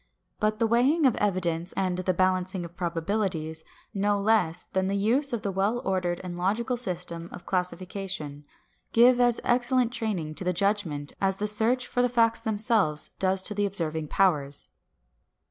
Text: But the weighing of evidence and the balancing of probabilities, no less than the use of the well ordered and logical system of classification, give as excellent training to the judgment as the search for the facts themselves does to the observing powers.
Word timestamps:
But 0.39 0.57
the 0.57 0.65
weighing 0.65 1.05
of 1.05 1.15
evidence 1.17 1.73
and 1.77 1.97
the 1.99 2.11
balancing 2.15 2.65
of 2.65 2.75
probabilities, 2.75 3.63
no 3.93 4.19
less 4.19 4.63
than 4.63 4.87
the 4.87 4.95
use 4.97 5.31
of 5.31 5.43
the 5.43 5.51
well 5.51 5.79
ordered 5.85 6.19
and 6.23 6.35
logical 6.35 6.75
system 6.75 7.29
of 7.31 7.45
classification, 7.45 8.43
give 8.93 9.19
as 9.19 9.39
excellent 9.43 9.91
training 9.91 10.33
to 10.41 10.43
the 10.43 10.53
judgment 10.53 11.13
as 11.21 11.35
the 11.37 11.45
search 11.45 11.85
for 11.85 12.01
the 12.01 12.09
facts 12.09 12.41
themselves 12.41 13.09
does 13.19 13.43
to 13.43 13.53
the 13.53 13.67
observing 13.67 14.07
powers. 14.07 14.69